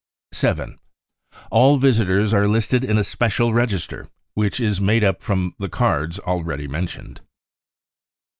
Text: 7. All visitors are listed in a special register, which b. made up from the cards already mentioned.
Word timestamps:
7. 0.31 0.79
All 1.51 1.77
visitors 1.77 2.33
are 2.33 2.47
listed 2.47 2.83
in 2.83 2.97
a 2.97 3.03
special 3.03 3.53
register, 3.53 4.07
which 4.33 4.57
b. 4.57 4.79
made 4.79 5.03
up 5.03 5.21
from 5.21 5.53
the 5.59 5.69
cards 5.69 6.17
already 6.21 6.67
mentioned. 6.67 7.21